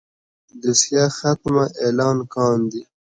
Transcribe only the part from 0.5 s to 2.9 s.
دوسيه ختمه اعلان کاندي.